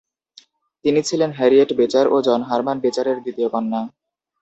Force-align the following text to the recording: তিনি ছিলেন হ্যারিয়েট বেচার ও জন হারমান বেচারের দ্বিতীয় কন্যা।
তিনি 0.85 0.99
ছিলেন 1.09 1.29
হ্যারিয়েট 1.37 1.69
বেচার 1.79 2.05
ও 2.07 2.27
জন 2.27 2.39
হারমান 2.49 2.77
বেচারের 2.83 3.17
দ্বিতীয় 3.23 3.49
কন্যা। 3.53 3.81